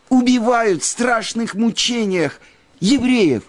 убивают 0.09 0.83
в 0.83 0.87
страшных 0.87 1.55
мучениях 1.55 2.40
евреев. 2.81 3.44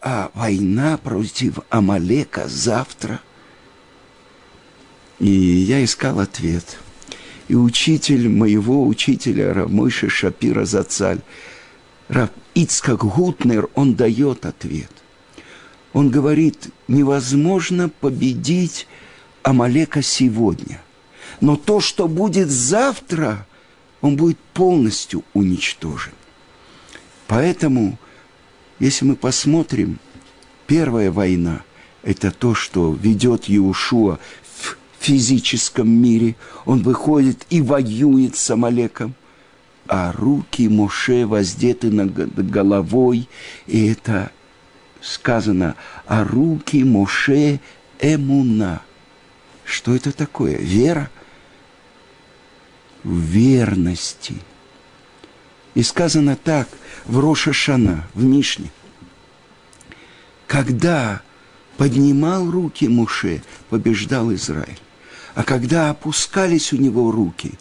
А 0.00 0.30
война 0.34 0.96
против 0.98 1.58
Амалека 1.70 2.46
завтра. 2.48 3.20
И 5.18 5.28
я 5.28 5.82
искал 5.82 6.20
ответ. 6.20 6.78
И 7.48 7.54
учитель 7.54 8.28
моего 8.28 8.86
учителя 8.86 9.52
Рамыша 9.52 10.08
Шапира 10.08 10.64
Зацаль, 10.64 11.20
Рав 12.08 12.30
Ицкак 12.54 13.04
Гутнер, 13.04 13.68
он 13.74 13.94
дает 13.94 14.44
ответ– 14.46 14.90
он 15.98 16.10
говорит, 16.10 16.68
невозможно 16.86 17.88
победить 17.88 18.86
Амалека 19.42 20.00
сегодня. 20.00 20.80
Но 21.40 21.56
то, 21.56 21.80
что 21.80 22.06
будет 22.06 22.50
завтра, 22.50 23.48
он 24.00 24.14
будет 24.14 24.38
полностью 24.54 25.24
уничтожен. 25.34 26.12
Поэтому, 27.26 27.98
если 28.78 29.06
мы 29.06 29.16
посмотрим, 29.16 29.98
первая 30.68 31.10
война– 31.10 31.62
это 32.04 32.30
то, 32.30 32.54
что 32.54 32.92
ведет 32.92 33.46
Иешуа 33.46 34.20
в 34.56 34.76
физическом 35.00 35.90
мире. 35.90 36.36
Он 36.64 36.80
выходит 36.84 37.44
и 37.50 37.60
воюет 37.60 38.36
с 38.36 38.48
Амалеком, 38.48 39.14
а 39.88 40.12
руки 40.12 40.68
Моше 40.68 41.26
воздеты 41.26 41.90
над 41.90 42.12
головой, 42.48 43.28
и 43.66 43.88
это 43.88 44.30
сказано, 45.00 45.76
а 46.06 46.24
руки 46.24 46.82
Моше 46.84 47.60
Эмуна. 48.00 48.82
Что 49.64 49.94
это 49.94 50.12
такое? 50.12 50.56
Вера? 50.56 51.10
В 53.04 53.18
верности. 53.18 54.34
И 55.74 55.82
сказано 55.82 56.36
так 56.36 56.68
в 57.04 57.18
Роша 57.18 57.52
Шана, 57.52 58.06
в 58.14 58.24
Мишне. 58.24 58.70
Когда 60.46 61.22
поднимал 61.76 62.50
руки 62.50 62.88
Муше, 62.88 63.42
побеждал 63.68 64.32
Израиль. 64.34 64.78
А 65.34 65.44
когда 65.44 65.90
опускались 65.90 66.72
у 66.72 66.76
него 66.76 67.12
руки, 67.12 67.52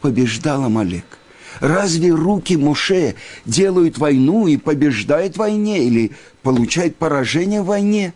побеждал 0.00 0.64
Амалек– 0.64 1.18
Разве 1.60 2.10
руки 2.10 2.56
Моше 2.56 3.14
делают 3.44 3.98
войну 3.98 4.46
и 4.46 4.56
побеждают 4.56 5.34
в 5.34 5.38
войне 5.38 5.84
или 5.84 6.12
получают 6.42 6.96
поражение 6.96 7.62
в 7.62 7.66
войне? 7.66 8.14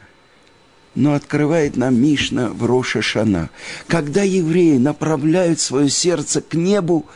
Но 0.94 1.14
открывает 1.14 1.77
нам 1.77 1.94
Мишна 2.01 2.48
в 2.48 2.64
Роша 2.64 3.03
Шана. 3.03 3.51
Когда 3.87 4.22
евреи 4.22 4.79
направляют 4.79 5.61
свое 5.61 5.88
сердце 5.88 6.40
к 6.40 6.55
небу, 6.55 7.07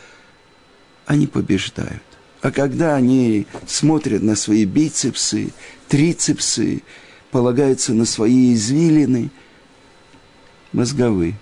они 1.05 1.27
побеждают. 1.27 2.03
А 2.41 2.51
когда 2.51 2.95
они 2.95 3.45
смотрят 3.67 4.21
на 4.21 4.35
свои 4.35 4.65
бицепсы, 4.65 5.53
трицепсы, 5.87 6.83
полагаются 7.31 7.93
на 7.93 8.05
свои 8.05 8.53
извилины, 8.53 9.31
мозговые, 10.71 11.35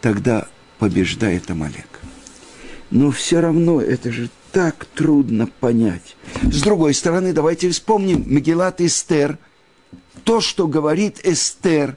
тогда 0.00 0.46
побеждает 0.78 1.50
Амалек 1.50 2.00
но 2.90 3.10
все 3.10 3.40
равно 3.40 3.80
это 3.80 4.10
же 4.10 4.30
так 4.52 4.84
трудно 4.84 5.46
понять. 5.46 6.16
С 6.42 6.60
другой 6.62 6.94
стороны, 6.94 7.32
давайте 7.32 7.70
вспомним 7.70 8.24
Мегелат 8.26 8.80
Эстер, 8.80 9.38
то, 10.24 10.40
что 10.40 10.66
говорит 10.66 11.20
Эстер 11.22 11.96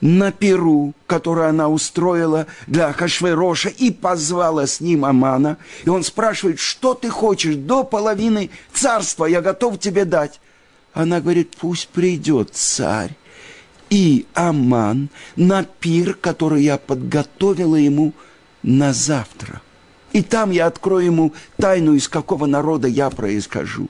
на 0.00 0.32
Перу, 0.32 0.94
которую 1.06 1.48
она 1.48 1.68
устроила 1.68 2.46
для 2.66 2.92
Хашвероша 2.92 3.70
и 3.70 3.90
позвала 3.90 4.66
с 4.66 4.80
ним 4.80 5.04
Амана. 5.04 5.58
И 5.84 5.88
он 5.88 6.02
спрашивает, 6.02 6.58
что 6.58 6.94
ты 6.94 7.08
хочешь, 7.08 7.54
до 7.54 7.84
половины 7.84 8.50
царства 8.72 9.26
я 9.26 9.40
готов 9.40 9.78
тебе 9.78 10.04
дать. 10.04 10.40
Она 10.92 11.20
говорит, 11.20 11.56
пусть 11.58 11.88
придет 11.88 12.50
царь 12.52 13.16
и 13.92 14.24
Аман 14.32 15.10
на 15.36 15.64
пир, 15.64 16.14
который 16.14 16.62
я 16.62 16.78
подготовила 16.78 17.76
ему 17.76 18.14
на 18.62 18.92
завтра. 18.92 19.60
И 20.12 20.22
там 20.22 20.50
я 20.50 20.66
открою 20.66 21.06
ему 21.06 21.32
тайну, 21.56 21.94
из 21.94 22.08
какого 22.08 22.46
народа 22.46 22.88
я 22.88 23.10
происхожу. 23.10 23.88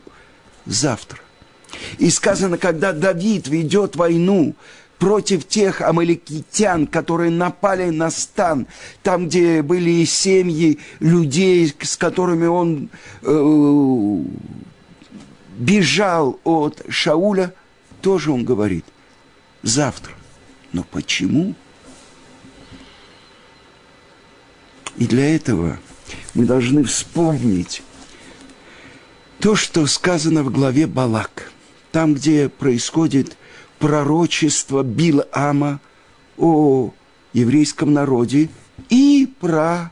Завтра. 0.67 1.19
И 1.99 2.11
сказано, 2.11 2.59
когда 2.59 2.93
Давид 2.93 3.49
ведет 3.49 3.97
войну 3.97 4.55
против 4.99 5.49
тех 5.49 5.81
амаликитян, 5.81 6.87
которые 6.87 7.31
напали 7.31 7.91
на 7.91 8.11
стан, 8.11 8.69
там, 9.03 9.27
где 9.27 9.63
были 9.63 10.05
семьи 10.05 10.79
людей, 11.01 11.75
с 11.81 11.97
которыми 11.97 12.47
он 12.47 12.89
э, 13.23 14.23
бежал 15.59 16.39
от 16.45 16.83
Шауля, 16.89 17.53
тоже 18.01 18.31
он 18.31 18.45
говорит, 18.45 18.85
завтра. 19.63 20.13
Но 20.73 20.85
почему? 20.85 21.55
И 24.97 25.07
для 25.07 25.35
этого 25.35 25.79
мы 26.35 26.45
должны 26.45 26.85
вспомнить 26.85 27.83
то, 29.39 29.57
что 29.57 29.87
сказано 29.87 30.43
в 30.43 30.51
главе 30.51 30.87
Балак, 30.87 31.51
там, 31.91 32.15
где 32.15 32.49
происходит 32.49 33.37
пророчество 33.79 34.83
Билама 34.83 35.81
о 36.37 36.93
еврейском 37.33 37.93
народе 37.93 38.51
и 38.89 39.33
про 39.41 39.91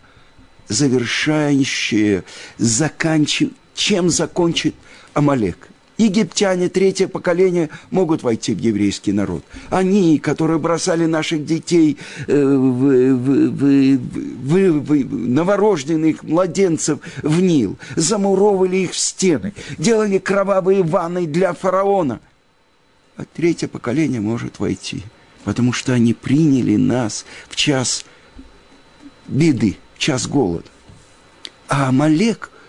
завершающее, 0.69 2.25
заканчив... 2.59 3.51
чем 3.75 4.09
закончит 4.09 4.75
Амалек. 5.15 5.69
Египтяне, 6.01 6.71
третье 6.71 7.09
поколение, 7.09 7.69
могут 7.91 8.23
войти 8.23 8.55
в 8.55 8.59
еврейский 8.59 9.13
народ. 9.13 9.45
Они, 9.69 10.19
которые 10.19 10.59
бросали 10.59 11.05
наших 11.05 11.45
детей, 11.45 11.99
э, 12.27 12.43
в, 12.43 13.17
в, 13.17 13.99
в, 14.47 14.81
в, 14.81 15.29
новорожденных 15.29 16.23
младенцев 16.23 17.01
в 17.23 17.43
Нил, 17.43 17.77
замуровывали 17.97 18.79
их 18.79 18.93
в 18.93 18.97
стены, 18.97 19.53
делали 19.77 20.19
кровавые 20.19 20.83
ванны 20.83 21.27
для 21.27 21.53
фараона. 21.53 22.21
А 23.19 23.25
третье 23.35 23.69
поколение 23.69 24.23
может 24.23 24.59
войти, 24.59 25.03
потому 25.45 25.75
что 25.75 25.93
они 25.93 26.15
приняли 26.15 26.77
нас 26.77 27.27
в 27.51 27.57
час 27.57 28.07
беды, 29.29 29.77
в 29.97 29.99
час 29.99 30.27
голода. 30.27 30.65
А 31.69 31.91
Амалек– 31.91 32.51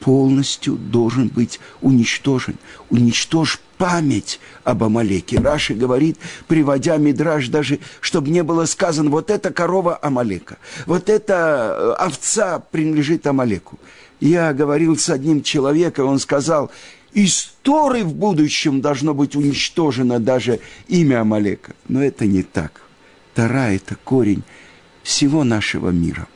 полностью 0.00 0.74
должен 0.74 1.28
быть 1.28 1.60
уничтожен. 1.80 2.56
Уничтожь 2.90 3.60
память 3.78 4.40
об 4.64 4.82
Амалеке. 4.84 5.38
Раши 5.38 5.74
говорит, 5.74 6.18
приводя 6.46 6.96
Мидраж 6.96 7.48
даже, 7.48 7.78
чтобы 8.00 8.30
не 8.30 8.42
было 8.42 8.66
сказано, 8.66 9.10
вот 9.10 9.30
эта 9.30 9.52
корова 9.52 9.98
Амалека, 10.02 10.58
вот 10.86 11.08
эта 11.08 11.96
э, 11.98 12.02
овца 12.02 12.58
принадлежит 12.58 13.26
Амалеку. 13.26 13.78
Я 14.20 14.52
говорил 14.52 14.96
с 14.96 15.08
одним 15.08 15.42
человеком, 15.42 16.08
он 16.08 16.18
сказал, 16.18 16.70
из 17.12 17.52
Торы 17.62 18.04
в 18.04 18.14
будущем 18.14 18.80
должно 18.80 19.14
быть 19.14 19.36
уничтожено 19.36 20.18
даже 20.18 20.60
имя 20.88 21.20
Амалека. 21.20 21.74
Но 21.86 22.02
это 22.02 22.26
не 22.26 22.42
так. 22.42 22.80
Тора– 23.34 23.70
это 23.72 23.96
корень 23.96 24.42
всего 25.02 25.44
нашего 25.44 25.90
мира. 25.90 26.26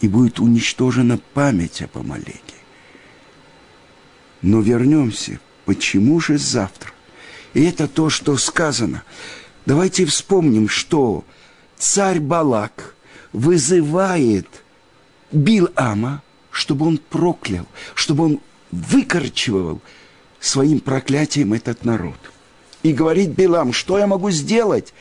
И 0.00 0.08
будет 0.08 0.38
уничтожена 0.38 1.18
память 1.34 1.82
об 1.82 1.98
Амалеке. 1.98 2.59
Но 4.42 4.60
вернемся. 4.60 5.38
Почему 5.64 6.20
же 6.20 6.38
завтра? 6.38 6.92
И 7.54 7.62
это 7.64 7.88
то, 7.88 8.10
что 8.10 8.36
сказано. 8.36 9.02
Давайте 9.66 10.06
вспомним, 10.06 10.68
что 10.68 11.24
царь 11.76 12.20
Балак 12.20 12.94
вызывает 13.32 14.46
Билама, 15.32 16.22
чтобы 16.50 16.86
он 16.86 16.98
проклял, 16.98 17.66
чтобы 17.94 18.24
он 18.24 18.40
выкорчевал 18.70 19.80
своим 20.40 20.80
проклятием 20.80 21.52
этот 21.52 21.84
народ. 21.84 22.18
И 22.82 22.92
говорит 22.92 23.30
Билам, 23.30 23.72
что 23.72 23.98
я 23.98 24.06
могу 24.06 24.30
сделать? 24.30 24.94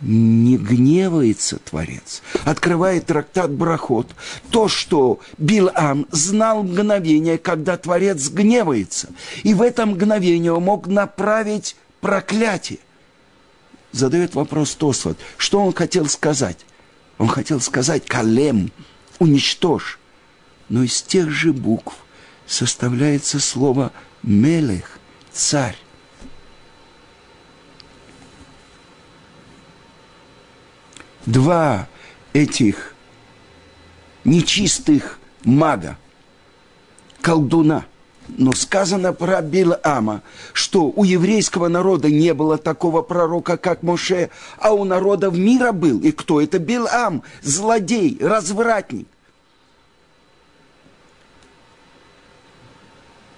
Не 0.00 0.56
гневается 0.56 1.58
Творец. 1.58 2.22
Открывает 2.44 3.06
трактат 3.06 3.50
Брахот. 3.50 4.08
То, 4.50 4.68
что 4.68 5.20
Билам 5.38 6.06
знал 6.10 6.62
мгновение, 6.62 7.38
когда 7.38 7.76
Творец 7.76 8.28
гневается. 8.28 9.08
И 9.42 9.54
в 9.54 9.62
это 9.62 9.86
мгновение 9.86 10.52
он 10.52 10.64
мог 10.64 10.86
направить 10.86 11.76
проклятие. 12.00 12.78
Задает 13.92 14.34
вопрос 14.34 14.74
Тосфот. 14.74 15.18
Что 15.36 15.60
он 15.64 15.72
хотел 15.72 16.06
сказать? 16.06 16.58
Он 17.18 17.28
хотел 17.28 17.60
сказать 17.60 18.06
«калем», 18.06 18.72
«уничтожь». 19.18 19.98
Но 20.68 20.84
из 20.84 21.02
тех 21.02 21.28
же 21.28 21.52
букв 21.52 21.94
составляется 22.46 23.40
слово 23.40 23.92
«мелех», 24.22 24.98
«царь». 25.32 25.76
Два 31.30 31.88
этих 32.32 32.94
нечистых 34.24 35.18
мага, 35.44 35.96
колдуна. 37.20 37.86
Но 38.38 38.52
сказано 38.52 39.12
про 39.12 39.42
Билама, 39.42 40.22
что 40.52 40.84
у 40.84 41.02
еврейского 41.02 41.66
народа 41.66 42.08
не 42.08 42.32
было 42.32 42.58
такого 42.58 43.02
пророка, 43.02 43.56
как 43.56 43.82
Моше, 43.82 44.30
а 44.58 44.72
у 44.72 44.84
народов 44.84 45.36
мира 45.36 45.72
был. 45.72 45.98
И 45.98 46.12
кто 46.12 46.40
это? 46.40 46.60
Билам, 46.60 47.24
злодей, 47.42 48.18
развратник. 48.20 49.08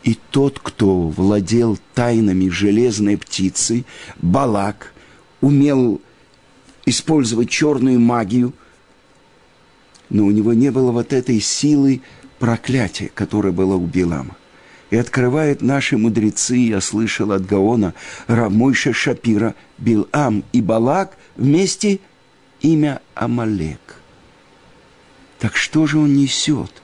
И 0.03 0.19
тот, 0.31 0.59
кто 0.59 1.09
владел 1.09 1.79
тайнами 1.95 2.51
железной 2.51 3.17
птицы, 3.17 3.87
Балак, 4.21 4.93
умел 5.41 6.03
использовать 6.87 7.51
черную 7.51 8.01
магию, 8.01 8.53
но 10.09 10.27
у 10.27 10.31
него 10.31 10.53
не 10.53 10.71
было 10.71 10.93
вот 10.93 11.13
этой 11.13 11.41
силы 11.41 12.03
проклятия, 12.39 13.11
которая 13.15 13.53
была 13.53 13.77
у 13.77 13.87
Билама. 13.87 14.37
И 14.91 14.97
открывают 14.97 15.63
наши 15.63 15.97
мудрецы, 15.97 16.57
я 16.57 16.81
слышал 16.81 17.33
от 17.33 17.47
Гаона, 17.47 17.95
Рамойша 18.27 18.93
Шапира, 18.93 19.55
Билам 19.79 20.45
и 20.53 20.61
Балак 20.61 21.17
вместе 21.37 22.01
имя 22.61 23.01
Амалек. 23.15 23.97
Так 25.39 25.57
что 25.57 25.87
же 25.87 25.99
он 25.99 26.15
несет? 26.15 26.83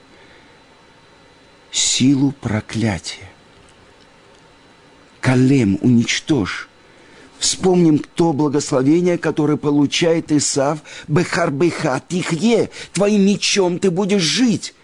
Силу 1.71 2.31
проклятия. 2.31 3.29
Калем, 5.21 5.77
уничтожь. 5.81 6.68
Вспомним 7.39 7.99
то 7.99 8.33
благословение, 8.33 9.17
которое 9.17 9.55
получает 9.55 10.29
Исав, 10.29 10.79
Бехарбеха, 11.07 12.03
Тихе, 12.05 12.69
твоим 12.91 13.25
мечом 13.25 13.79
ты 13.79 13.89
будешь 13.89 14.21
жить. 14.21 14.75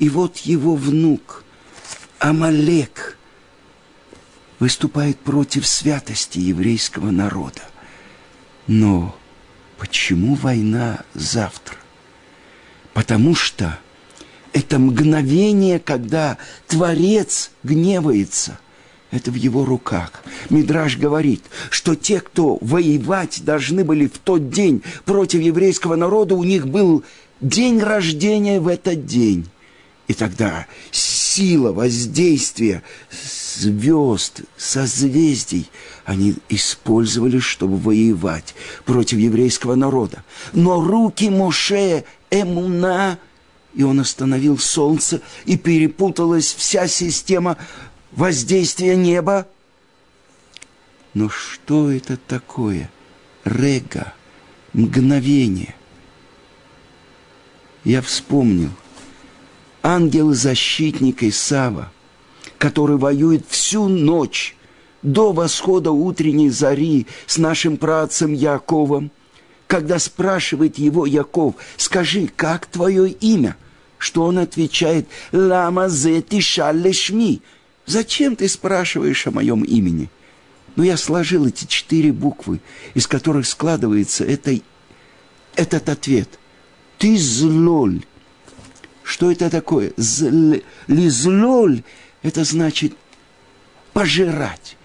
И 0.00 0.08
вот 0.08 0.38
его 0.38 0.74
внук, 0.74 1.44
Амалек, 2.18 3.16
выступает 4.58 5.18
против 5.20 5.66
святости 5.66 6.40
еврейского 6.40 7.12
народа. 7.12 7.62
Но 8.66 9.16
почему 9.78 10.34
война 10.34 11.04
завтра? 11.14 11.76
Потому 12.92 13.36
что 13.36 13.78
это 14.52 14.80
мгновение, 14.80 15.78
когда 15.78 16.38
Творец 16.66 17.52
гневается– 17.62 18.58
это 19.10 19.30
в 19.30 19.34
его 19.34 19.64
руках. 19.64 20.22
Мидраж 20.50 20.96
говорит, 20.96 21.42
что 21.70 21.94
те, 21.94 22.20
кто 22.20 22.58
воевать 22.60 23.42
должны 23.44 23.84
были 23.84 24.06
в 24.06 24.18
тот 24.18 24.50
день 24.50 24.82
против 25.04 25.40
еврейского 25.40 25.96
народа, 25.96 26.34
у 26.34 26.44
них 26.44 26.68
был 26.68 27.04
день 27.40 27.80
рождения 27.80 28.60
в 28.60 28.68
этот 28.68 29.06
день. 29.06 29.48
И 30.06 30.14
тогда 30.14 30.66
сила 30.90 31.72
воздействия 31.72 32.82
звезд, 33.56 34.42
созвездий 34.56 35.70
они 36.04 36.34
использовали, 36.48 37.38
чтобы 37.38 37.76
воевать 37.76 38.54
против 38.84 39.18
еврейского 39.18 39.76
народа. 39.76 40.24
Но 40.52 40.80
руки 40.80 41.30
Моше, 41.30 42.04
Эмуна, 42.30 43.18
и 43.74 43.84
он 43.84 44.00
остановил 44.00 44.58
солнце, 44.58 45.20
и 45.44 45.56
перепуталась 45.56 46.52
вся 46.52 46.88
система 46.88 47.56
воздействие 48.12 48.96
неба. 48.96 49.46
Но 51.14 51.28
что 51.28 51.90
это 51.90 52.16
такое? 52.16 52.90
Рега, 53.44 54.12
мгновение. 54.72 55.74
Я 57.84 58.02
вспомнил. 58.02 58.70
Ангел-защитник 59.82 61.22
Исава, 61.22 61.90
который 62.58 62.96
воюет 62.96 63.46
всю 63.48 63.88
ночь 63.88 64.54
до 65.02 65.32
восхода 65.32 65.90
утренней 65.90 66.50
зари 66.50 67.06
с 67.26 67.38
нашим 67.38 67.78
працем 67.78 68.34
Яковом, 68.34 69.10
когда 69.66 69.98
спрашивает 69.98 70.78
его 70.78 71.06
Яков, 71.06 71.54
скажи, 71.76 72.28
как 72.34 72.66
твое 72.66 73.08
имя? 73.08 73.56
Что 73.96 74.24
он 74.24 74.38
отвечает, 74.38 75.08
лама 75.32 75.88
зе 75.88 76.22
шми. 76.40 77.42
Зачем 77.90 78.36
ты 78.36 78.48
спрашиваешь 78.48 79.26
о 79.26 79.32
моем 79.32 79.64
имени? 79.64 80.10
Но 80.76 80.84
я 80.84 80.96
сложил 80.96 81.46
эти 81.46 81.64
четыре 81.64 82.12
буквы, 82.12 82.60
из 82.94 83.08
которых 83.08 83.48
складывается 83.48 84.24
это, 84.24 84.56
этот 85.56 85.88
ответ. 85.88 86.38
Ты 86.98 87.18
злоль. 87.18 88.04
Что 89.02 89.32
это 89.32 89.50
такое? 89.50 89.92
Зл, 89.96 90.60
лизлоль– 90.86 91.82
это 92.22 92.44
значит 92.44 92.94
пожирать. 93.92 94.76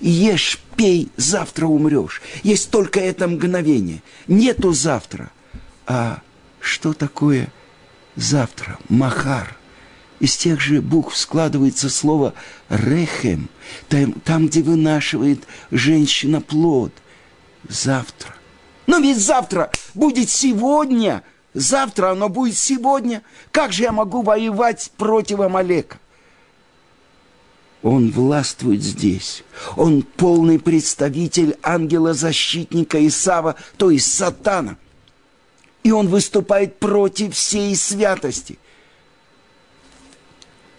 Ешь, 0.00 0.58
пей, 0.74 1.10
завтра 1.18 1.66
умрешь. 1.66 2.22
Есть 2.42 2.70
только 2.70 2.98
это 2.98 3.28
мгновение. 3.28 4.02
Нету 4.26 4.72
завтра. 4.72 5.30
А 5.86 6.22
что 6.60 6.94
такое 6.94 7.52
завтра? 8.16 8.78
Махар– 8.88 9.54
из 10.24 10.38
тех 10.38 10.58
же 10.58 10.80
букв 10.80 11.16
складывается 11.16 11.90
слово 11.90 12.32
«рехем», 12.70 13.50
там, 13.90 14.12
там 14.12 14.46
где 14.46 14.62
вынашивает 14.62 15.44
женщина 15.70 16.40
плод. 16.40 16.92
Завтра. 17.68 18.34
Но 18.86 18.98
ведь 18.98 19.18
завтра 19.18 19.70
будет 19.92 20.30
сегодня. 20.30 21.22
Завтра 21.52 22.12
оно 22.12 22.30
будет 22.30 22.56
сегодня. 22.56 23.22
Как 23.50 23.72
же 23.72 23.82
я 23.82 23.92
могу 23.92 24.22
воевать 24.22 24.90
против 24.96 25.40
Амалека? 25.40 25.98
Он 27.82 28.10
властвует 28.10 28.82
здесь. 28.82 29.44
Он 29.76 30.02
полный 30.02 30.58
представитель 30.58 31.58
ангела-защитника 31.62 33.06
Исава, 33.06 33.56
то 33.76 33.90
есть 33.90 34.12
сатана. 34.12 34.76
И 35.82 35.92
он 35.92 36.08
выступает 36.08 36.78
против 36.78 37.34
всей 37.34 37.76
святости 37.76 38.58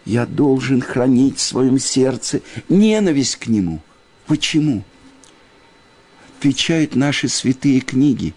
я 0.05 0.27
должен 0.27 0.81
хранить 0.81 1.39
в 1.39 1.41
своем 1.41 1.79
сердце 1.79 2.41
ненависть 2.69 3.37
к 3.37 3.47
нему. 3.47 3.81
Почему? 4.27 4.83
Отвечают 6.37 6.95
наши 6.95 7.27
святые 7.27 7.81
книги. 7.81 8.35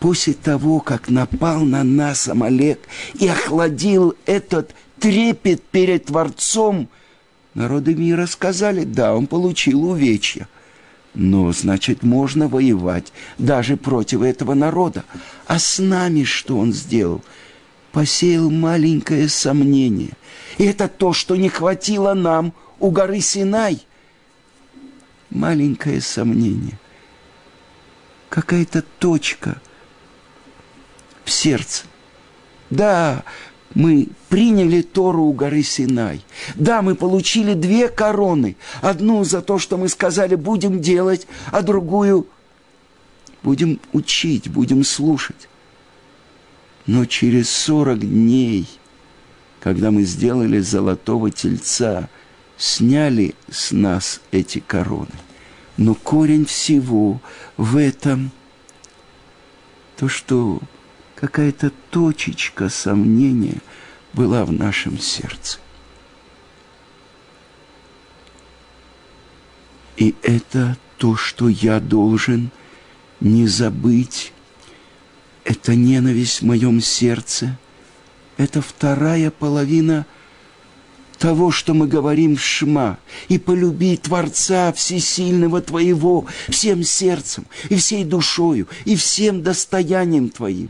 После 0.00 0.34
того, 0.34 0.80
как 0.80 1.08
напал 1.08 1.60
на 1.60 1.82
нас 1.84 2.28
Амалек 2.28 2.80
и 3.14 3.28
охладил 3.28 4.14
этот 4.26 4.74
трепет 4.98 5.62
перед 5.62 6.06
Творцом, 6.06 6.88
народы 7.54 7.94
мира 7.94 8.26
сказали, 8.26 8.84
да, 8.84 9.14
он 9.14 9.26
получил 9.26 9.88
увечья. 9.88 10.48
Но, 11.14 11.50
значит, 11.52 12.02
можно 12.02 12.46
воевать 12.46 13.12
даже 13.38 13.78
против 13.78 14.20
этого 14.20 14.52
народа. 14.52 15.04
А 15.46 15.58
с 15.58 15.78
нами 15.78 16.24
что 16.24 16.58
он 16.58 16.74
сделал? 16.74 17.22
Посеял 17.92 18.50
маленькое 18.50 19.28
сомнение– 19.28 20.10
и 20.58 20.64
это 20.64 20.88
то, 20.88 21.12
что 21.12 21.36
не 21.36 21.48
хватило 21.48 22.14
нам 22.14 22.52
у 22.78 22.90
горы 22.90 23.20
Синай. 23.20 23.86
Маленькое 25.30 26.00
сомнение. 26.00 26.78
Какая-то 28.30 28.82
точка 28.98 29.60
в 31.24 31.30
сердце. 31.30 31.84
Да, 32.70 33.24
мы 33.74 34.08
приняли 34.28 34.82
Тору 34.82 35.24
у 35.24 35.32
горы 35.32 35.62
Синай. 35.62 36.24
Да, 36.54 36.80
мы 36.80 36.94
получили 36.94 37.54
две 37.54 37.88
короны. 37.88 38.56
Одну 38.80 39.24
за 39.24 39.42
то, 39.42 39.58
что 39.58 39.76
мы 39.76 39.88
сказали, 39.88 40.36
будем 40.36 40.80
делать, 40.80 41.26
а 41.52 41.62
другую 41.62 42.26
будем 43.42 43.80
учить, 43.92 44.48
будем 44.48 44.84
слушать. 44.84 45.48
Но 46.86 47.04
через 47.04 47.50
сорок 47.50 48.00
дней– 48.00 48.68
когда 49.66 49.90
мы 49.90 50.04
сделали 50.04 50.60
золотого 50.60 51.28
тельца, 51.32 52.08
сняли 52.56 53.34
с 53.50 53.72
нас 53.72 54.20
эти 54.30 54.60
короны. 54.60 55.10
Но 55.76 55.96
корень 55.96 56.44
всего 56.44 57.20
в 57.56 57.76
этом 57.76 58.30
то, 59.96 60.06
что 60.06 60.60
какая-то 61.16 61.72
точечка 61.90 62.68
сомнения 62.68 63.58
была 64.12 64.44
в 64.44 64.52
нашем 64.52 65.00
сердце. 65.00 65.58
И 69.96 70.14
это 70.22 70.78
то, 70.96 71.16
что 71.16 71.48
я 71.48 71.80
должен 71.80 72.52
не 73.18 73.48
забыть. 73.48 74.32
Это 75.42 75.74
ненависть 75.74 76.42
в 76.42 76.44
моем 76.44 76.80
сердце– 76.80 77.58
это 78.36 78.60
вторая 78.60 79.30
половина 79.30 80.06
того, 81.18 81.50
что 81.50 81.72
мы 81.72 81.86
говорим 81.86 82.36
в 82.36 82.42
Шма, 82.42 82.98
и 83.28 83.38
полюби 83.38 83.96
Творца 83.96 84.72
Всесильного 84.72 85.62
Твоего 85.62 86.26
всем 86.48 86.82
сердцем, 86.82 87.46
и 87.70 87.76
всей 87.76 88.04
душою, 88.04 88.68
и 88.84 88.96
всем 88.96 89.42
достоянием 89.42 90.28
Твоим. 90.28 90.68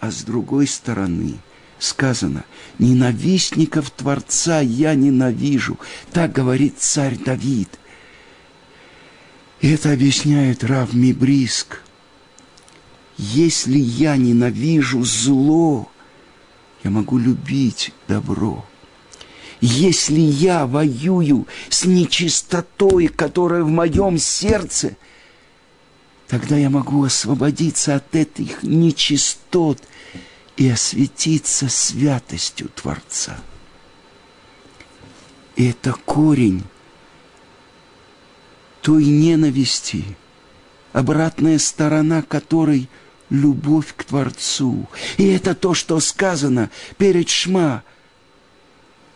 А 0.00 0.10
с 0.10 0.22
другой 0.22 0.66
стороны 0.66 1.34
сказано, 1.82 2.44
ненавистников 2.78 3.90
Творца 3.90 4.60
я 4.60 4.94
ненавижу, 4.94 5.78
так 6.12 6.32
говорит 6.32 6.76
царь 6.78 7.16
Давид. 7.16 7.68
И 9.60 9.70
это 9.70 9.92
объясняет 9.92 10.64
Рав 10.64 10.92
Мибриск. 10.92 11.82
Если 13.16 13.78
я 13.78 14.16
ненавижу 14.16 15.04
зло, 15.04 15.91
я 16.84 16.90
могу 16.90 17.18
любить 17.18 17.92
добро. 18.08 18.64
Если 19.60 20.18
я 20.18 20.66
воюю 20.66 21.46
с 21.68 21.84
нечистотой, 21.84 23.06
которая 23.08 23.62
в 23.62 23.68
моем 23.68 24.18
сердце, 24.18 24.96
тогда 26.26 26.56
я 26.56 26.68
могу 26.68 27.04
освободиться 27.04 27.94
от 27.94 28.14
этих 28.16 28.64
нечистот 28.64 29.80
и 30.56 30.68
осветиться 30.68 31.68
святостью 31.68 32.68
Творца. 32.70 33.38
И 35.54 35.68
это 35.68 35.92
корень 35.92 36.64
той 38.80 39.04
ненависти, 39.04 40.04
обратная 40.92 41.58
сторона 41.60 42.22
которой– 42.22 42.88
любовь 43.32 43.94
к 43.96 44.04
Творцу. 44.04 44.88
И 45.16 45.26
это 45.26 45.54
то, 45.54 45.74
что 45.74 45.98
сказано 46.00 46.70
перед 46.98 47.28
Шма, 47.28 47.82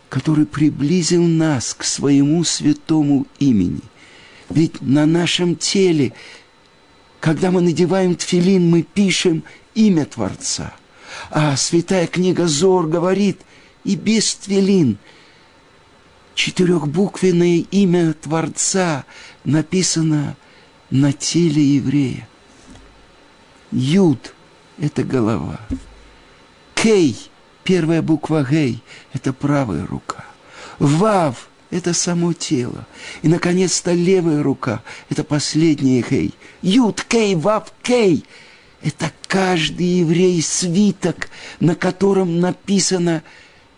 который 0.09 0.45
приблизил 0.45 1.23
нас 1.23 1.73
к 1.73 1.83
своему 1.83 2.43
святому 2.43 3.27
имени. 3.39 3.81
Ведь 4.49 4.81
на 4.81 5.05
нашем 5.05 5.55
теле, 5.55 6.13
когда 7.19 7.51
мы 7.51 7.61
надеваем 7.61 8.15
тфилин, 8.15 8.69
мы 8.69 8.81
пишем 8.81 9.43
имя 9.75 10.05
Творца. 10.05 10.73
А 11.29 11.55
святая 11.55 12.07
книга 12.07 12.47
Зор 12.47 12.87
говорит, 12.87 13.41
и 13.83 13.95
без 13.95 14.33
тфилин 14.35 14.97
четырехбуквенное 16.33 17.65
имя 17.69 18.13
Творца 18.13 19.05
написано 19.43 20.35
на 20.89 21.11
теле 21.13 21.61
еврея. 21.61 22.27
Юд– 23.71 24.33
это 24.79 25.03
голова. 25.03 25.59
Кей, 26.75 27.17
первая 27.63 28.01
буква 28.01 28.45
Гей– 28.49 28.81
это 29.13 29.33
правая 29.33 29.85
рука. 29.85 30.23
Вав– 30.79 31.49
это 31.69 31.93
само 31.93 32.33
тело. 32.33 32.85
И, 33.23 33.27
наконец-то, 33.27 33.93
левая 33.93 34.41
рука– 34.41 34.83
это 35.09 35.23
последняя 35.23 36.01
Гей. 36.01 36.33
Юд, 36.61 37.03
Кей, 37.03 37.35
Вав, 37.35 37.73
Кей– 37.81 38.25
это 38.81 39.11
каждый 39.27 39.99
еврей 39.99 40.41
свиток, 40.41 41.29
на 41.59 41.75
котором 41.75 42.39
написано 42.39 43.23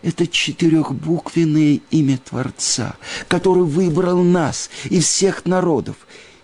это 0.01 0.27
четырехбуквенное 0.27 1.81
имя 1.89 2.17
Творца, 2.17 2.95
который 3.27 3.63
выбрал 3.63 4.23
нас 4.23 4.69
и 4.85 4.99
всех 4.99 5.45
народов 5.45 5.95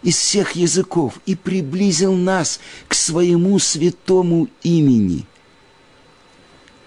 из 0.06 0.18
всех 0.18 0.52
языков 0.52 1.20
и 1.26 1.36
приблизил 1.36 2.13
нас 2.13 2.60
к 2.88 2.94
своему 2.94 3.58
святому 3.58 4.48
имени. 4.62 5.26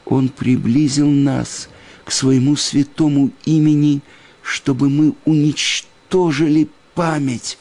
Он 0.07 0.29
приблизил 0.29 1.11
нас 1.11 1.69
к 2.05 2.13
своему 2.13 2.55
святому 2.55 3.33
имени, 3.45 4.03
чтобы 4.41 4.89
мы 4.89 5.15
уничтожили 5.25 6.69
память 6.95 7.59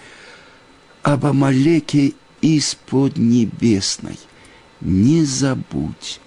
об 1.01 1.25
Амалеке 1.25 2.13
из-под 2.41 3.17
небесной. 3.17 4.19
Не 4.79 5.23
забудь 5.23 6.21